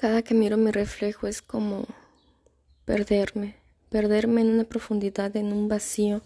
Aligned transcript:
Cada 0.00 0.22
que 0.22 0.32
miro 0.32 0.56
mi 0.56 0.70
reflejo 0.70 1.26
es 1.26 1.42
como 1.42 1.84
perderme, 2.84 3.56
perderme 3.88 4.42
en 4.42 4.50
una 4.50 4.62
profundidad, 4.62 5.36
en 5.36 5.52
un 5.52 5.66
vacío, 5.66 6.22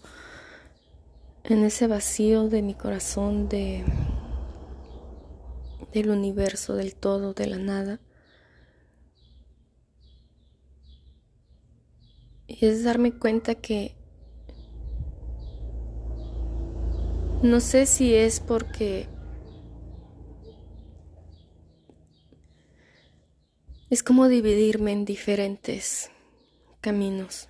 en 1.43 1.63
ese 1.63 1.87
vacío 1.87 2.49
de 2.49 2.61
mi 2.61 2.75
corazón, 2.75 3.49
de 3.49 3.83
del 5.91 6.11
universo, 6.11 6.75
del 6.75 6.93
todo, 6.93 7.33
de 7.33 7.47
la 7.47 7.57
nada. 7.57 7.99
Y 12.45 12.63
es 12.67 12.83
darme 12.83 13.17
cuenta 13.17 13.55
que 13.55 13.95
no 17.41 17.59
sé 17.59 17.87
si 17.87 18.13
es 18.13 18.39
porque 18.39 19.07
Es 23.89 24.01
como 24.01 24.27
dividirme 24.27 24.91
en 24.91 25.05
diferentes 25.05 26.09
caminos. 26.81 27.49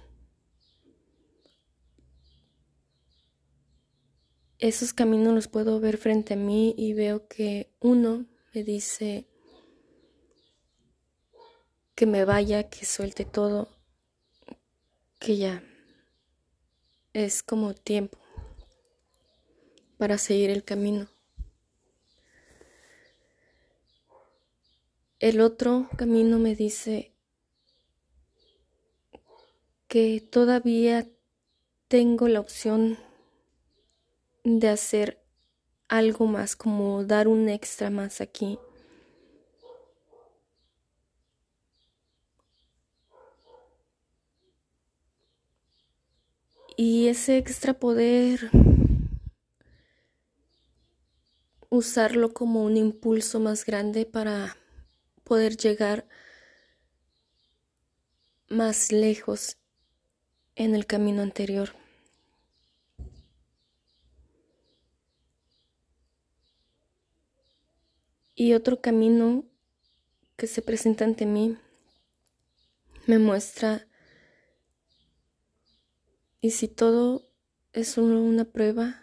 Esos 4.60 4.94
caminos 4.94 5.34
los 5.34 5.48
puedo 5.48 5.80
ver 5.80 5.98
frente 5.98 6.34
a 6.34 6.38
mí 6.38 6.74
y 6.78 6.94
veo 6.94 7.28
que 7.28 7.70
uno 7.80 8.26
me 8.54 8.64
dice 8.64 9.28
que 11.96 12.06
me 12.06 12.26
vaya, 12.26 12.70
que 12.70 12.86
suelte 12.86 13.26
todo, 13.26 13.70
que 15.20 15.38
ya 15.38 15.64
es 17.14 17.44
como 17.44 17.74
tiempo 17.74 18.18
para 19.98 20.18
seguir 20.18 20.50
el 20.50 20.64
camino. 20.64 21.13
El 25.24 25.40
otro 25.40 25.88
camino 25.96 26.38
me 26.38 26.54
dice 26.54 27.14
que 29.88 30.20
todavía 30.20 31.08
tengo 31.88 32.28
la 32.28 32.42
opción 32.42 32.98
de 34.44 34.68
hacer 34.68 35.24
algo 35.88 36.28
más, 36.28 36.58
como 36.58 37.06
dar 37.06 37.30
un 37.30 37.48
extra 37.48 37.90
más 37.90 38.20
aquí. 38.20 38.60
Y 46.76 47.08
ese 47.08 47.38
extra 47.38 47.74
poder 47.74 48.52
usarlo 51.70 52.34
como 52.34 52.66
un 52.66 52.76
impulso 52.76 53.40
más 53.40 53.66
grande 53.66 54.06
para 54.06 54.58
poder 55.24 55.58
llegar 55.58 56.08
más 58.50 58.92
lejos 58.92 59.58
en 60.56 60.76
el 60.76 60.86
camino 60.86 61.22
anterior. 61.22 61.70
Y 68.36 68.54
otro 68.54 68.82
camino 68.82 69.46
que 70.36 70.48
se 70.48 70.62
presenta 70.62 71.06
ante 71.06 71.26
mí 71.26 71.58
me 73.06 73.20
muestra, 73.20 73.88
y 76.40 76.52
si 76.52 76.68
todo 76.68 77.30
es 77.74 77.90
solo 77.90 78.22
una 78.22 78.46
prueba, 78.46 79.03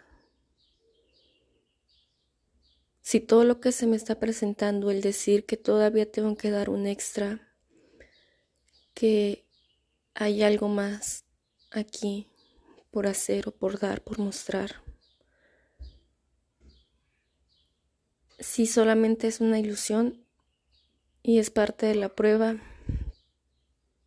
Si 3.01 3.19
todo 3.19 3.43
lo 3.43 3.59
que 3.59 3.71
se 3.71 3.87
me 3.87 3.95
está 3.95 4.19
presentando, 4.19 4.91
el 4.91 5.01
decir 5.01 5.45
que 5.45 5.57
todavía 5.57 6.11
tengo 6.11 6.37
que 6.37 6.51
dar 6.51 6.69
un 6.69 6.85
extra, 6.85 7.51
que 8.93 9.45
hay 10.13 10.43
algo 10.43 10.67
más 10.67 11.25
aquí 11.71 12.27
por 12.91 13.07
hacer 13.07 13.47
o 13.47 13.51
por 13.51 13.79
dar, 13.79 14.03
por 14.03 14.19
mostrar. 14.19 14.83
Si 18.39 18.65
solamente 18.65 19.27
es 19.27 19.39
una 19.39 19.59
ilusión 19.59 20.25
y 21.23 21.39
es 21.39 21.49
parte 21.49 21.85
de 21.85 21.95
la 21.95 22.09
prueba 22.09 22.57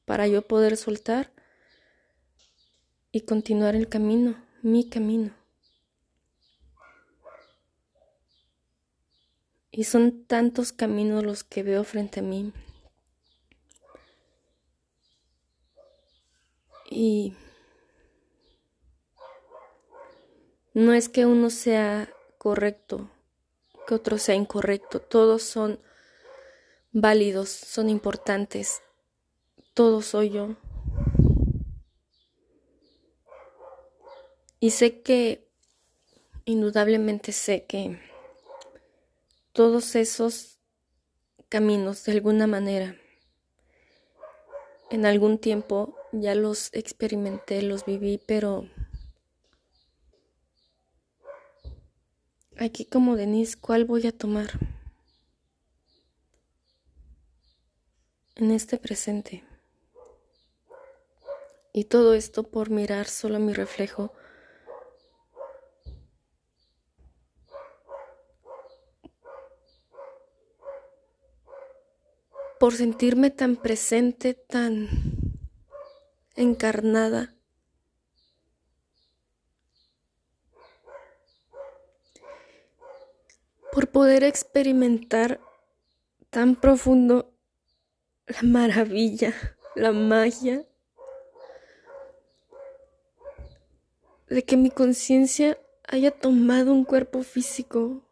para 0.04 0.28
yo 0.28 0.46
poder 0.46 0.76
soltar 0.76 1.32
y 3.10 3.22
continuar 3.22 3.74
el 3.74 3.88
camino, 3.88 4.36
mi 4.62 4.88
camino. 4.88 5.43
Y 9.76 9.82
son 9.82 10.24
tantos 10.24 10.72
caminos 10.72 11.24
los 11.24 11.42
que 11.42 11.64
veo 11.64 11.82
frente 11.82 12.20
a 12.20 12.22
mí. 12.22 12.52
Y 16.88 17.34
no 20.74 20.92
es 20.92 21.08
que 21.08 21.26
uno 21.26 21.50
sea 21.50 22.08
correcto, 22.38 23.10
que 23.88 23.96
otro 23.96 24.18
sea 24.18 24.36
incorrecto. 24.36 25.00
Todos 25.00 25.42
son 25.42 25.80
válidos, 26.92 27.48
son 27.48 27.90
importantes. 27.90 28.80
Todo 29.74 30.02
soy 30.02 30.30
yo. 30.30 30.54
Y 34.60 34.70
sé 34.70 35.02
que, 35.02 35.48
indudablemente 36.44 37.32
sé 37.32 37.66
que 37.66 38.13
todos 39.54 39.94
esos 39.94 40.58
caminos 41.48 42.04
de 42.04 42.12
alguna 42.12 42.48
manera. 42.48 42.96
En 44.90 45.06
algún 45.06 45.38
tiempo 45.38 45.96
ya 46.12 46.34
los 46.34 46.70
experimenté, 46.74 47.62
los 47.62 47.84
viví, 47.84 48.20
pero 48.26 48.68
aquí 52.58 52.84
como 52.84 53.14
Denise, 53.14 53.56
¿cuál 53.56 53.84
voy 53.84 54.08
a 54.08 54.12
tomar? 54.12 54.50
En 58.34 58.50
este 58.50 58.76
presente. 58.76 59.44
Y 61.72 61.84
todo 61.84 62.14
esto 62.14 62.42
por 62.42 62.70
mirar 62.70 63.06
solo 63.06 63.38
mi 63.38 63.52
reflejo 63.52 64.12
por 72.58 72.74
sentirme 72.74 73.30
tan 73.30 73.56
presente, 73.56 74.34
tan 74.34 74.88
encarnada. 76.36 77.34
Por 83.72 83.88
poder 83.88 84.22
experimentar 84.22 85.40
tan 86.30 86.54
profundo 86.54 87.34
la 88.26 88.42
maravilla, 88.42 89.34
la 89.74 89.92
magia 89.92 90.64
de 94.28 94.44
que 94.44 94.56
mi 94.56 94.70
conciencia 94.70 95.58
haya 95.86 96.10
tomado 96.10 96.72
un 96.72 96.84
cuerpo 96.84 97.22
físico, 97.22 98.02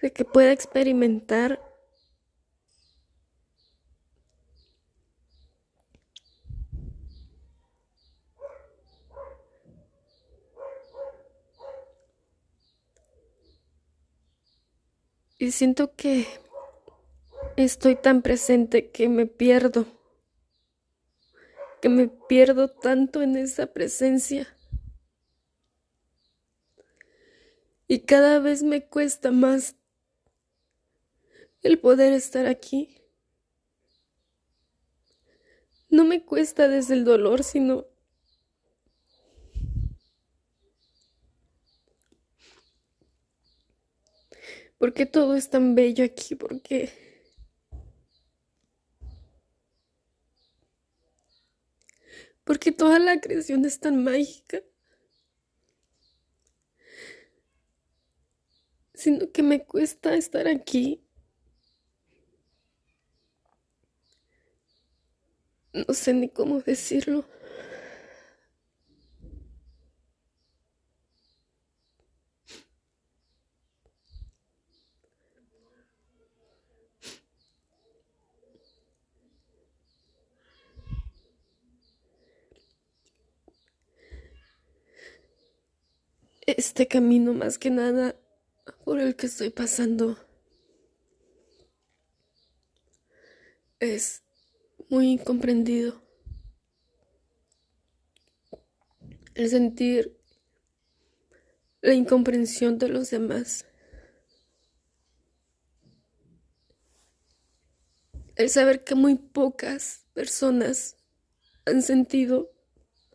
de 0.00 0.12
que 0.12 0.24
pueda 0.24 0.52
experimentar 0.52 1.65
Y 15.38 15.50
siento 15.50 15.94
que 15.94 16.26
estoy 17.56 17.94
tan 17.96 18.22
presente 18.22 18.90
que 18.90 19.10
me 19.10 19.26
pierdo, 19.26 19.86
que 21.82 21.90
me 21.90 22.08
pierdo 22.08 22.68
tanto 22.68 23.20
en 23.20 23.36
esa 23.36 23.66
presencia. 23.66 24.48
Y 27.86 28.00
cada 28.00 28.38
vez 28.38 28.62
me 28.62 28.86
cuesta 28.86 29.30
más 29.30 29.76
el 31.62 31.78
poder 31.78 32.14
estar 32.14 32.46
aquí. 32.46 33.02
No 35.90 36.04
me 36.04 36.24
cuesta 36.24 36.66
desde 36.66 36.94
el 36.94 37.04
dolor, 37.04 37.44
sino 37.44 37.86
¿Por 44.86 44.94
qué 44.94 45.04
todo 45.04 45.34
es 45.34 45.50
tan 45.50 45.74
bello 45.74 46.04
aquí? 46.04 46.36
¿Por 46.36 46.62
qué? 46.62 46.92
¿Por 52.44 52.60
qué 52.60 52.70
toda 52.70 53.00
la 53.00 53.20
creación 53.20 53.64
es 53.64 53.80
tan 53.80 54.04
mágica? 54.04 54.60
Sino 58.94 59.32
que 59.32 59.42
me 59.42 59.64
cuesta 59.64 60.14
estar 60.14 60.46
aquí. 60.46 61.04
No 65.72 65.92
sé 65.94 66.12
ni 66.14 66.28
cómo 66.28 66.60
decirlo. 66.60 67.24
Este 86.46 86.86
camino 86.86 87.34
más 87.34 87.58
que 87.58 87.70
nada 87.70 88.14
por 88.84 89.00
el 89.00 89.16
que 89.16 89.26
estoy 89.26 89.50
pasando 89.50 90.16
es 93.80 94.22
muy 94.88 95.10
incomprendido. 95.10 96.00
El 99.34 99.50
sentir 99.50 100.16
la 101.82 101.94
incomprensión 101.94 102.78
de 102.78 102.90
los 102.90 103.10
demás. 103.10 103.66
El 108.36 108.50
saber 108.50 108.84
que 108.84 108.94
muy 108.94 109.16
pocas 109.16 110.06
personas 110.14 110.96
han 111.64 111.82
sentido, 111.82 112.52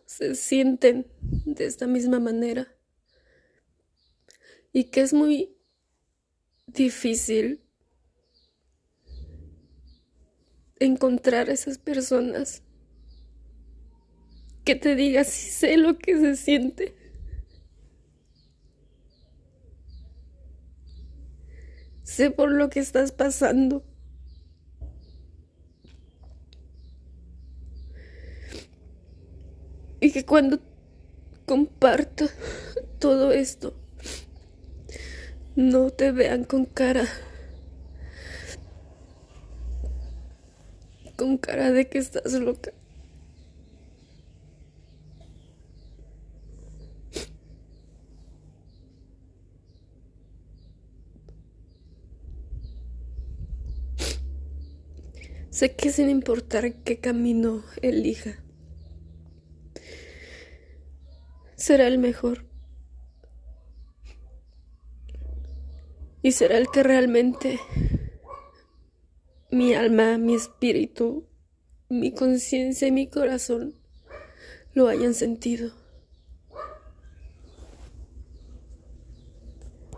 se 0.06 0.36
sienten 0.36 1.08
de 1.46 1.66
esta 1.66 1.88
misma 1.88 2.20
manera. 2.20 2.76
Y 4.74 4.86
que 4.86 5.02
es 5.02 5.14
muy 5.14 5.56
difícil 6.68 7.62
encontrar 10.80 11.50
a 11.50 11.54
esas 11.54 11.78
personas 11.78 12.64
que 14.64 14.76
te 14.76 14.96
diga 14.96 15.24
si 15.24 15.52
sé 15.52 15.78
lo 15.78 15.98
que 15.98 16.18
se 16.20 16.36
siente. 16.36 16.96
Sé 22.04 22.32
por 22.32 22.52
lo 22.52 22.70
que 22.70 22.80
estás 22.80 23.12
pasando. 23.12 23.84
Y 30.00 30.12
que 30.12 30.26
cuando 30.26 30.60
comparto 31.46 32.26
todo 33.00 33.32
esto, 33.32 33.81
no 35.56 35.90
te 35.90 36.12
vean 36.12 36.44
con 36.44 36.66
cara 36.66 37.06
con 41.22 41.38
cara 41.38 41.72
de 41.72 41.88
que 41.88 42.00
estás 42.00 42.34
loca. 42.34 42.74
Sé 55.52 55.76
que 55.76 55.92
sin 55.92 56.10
importar 56.10 56.74
qué 56.84 57.00
camino 57.00 57.64
elija, 57.84 58.44
será 61.56 61.86
el 61.86 62.00
mejor. 62.00 62.51
Y 66.22 66.32
será 66.34 66.58
el 66.58 66.70
que 66.70 66.84
realmente 66.84 67.60
mi 69.50 69.74
alma, 69.74 70.18
mi 70.18 70.36
espíritu, 70.36 71.28
mi 71.90 72.14
conciencia 72.14 72.88
y 72.88 72.92
mi 72.92 73.08
corazón 73.08 73.76
lo 74.74 74.88
hayan 74.88 75.14
sentido. 75.14 75.81